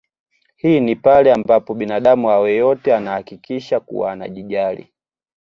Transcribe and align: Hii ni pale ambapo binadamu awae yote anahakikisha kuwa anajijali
Hii 0.55 0.79
ni 0.79 0.95
pale 0.95 1.33
ambapo 1.33 1.73
binadamu 1.73 2.31
awae 2.31 2.55
yote 2.55 2.95
anahakikisha 2.95 3.79
kuwa 3.79 4.11
anajijali 4.11 4.93